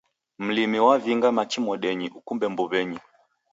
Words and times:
Mlimi 0.39 0.79
wavinga 0.87 1.29
machi 1.37 1.59
modeni 1.65 2.05
ukumbe 2.19 2.45
mbuw'enyi 2.51 2.99